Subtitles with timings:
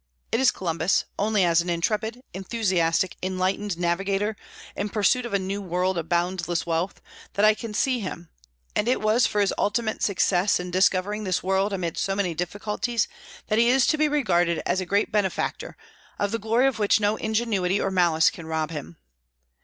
[0.31, 4.35] It is Columbus only as an intrepid, enthusiastic, enlightened navigator,
[4.75, 8.27] in pursuit of a new world of boundless wealth, that I can see him;
[8.75, 13.07] and it was for his ultimate success in discovering this world, amid so many difficulties,
[13.45, 15.77] that he is to be regarded as a great benefactor,
[16.17, 18.97] of the glory of which no ingenuity or malice can rob him.